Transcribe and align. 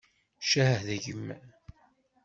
Ccah 0.43 0.79
deg-m! 0.87 1.27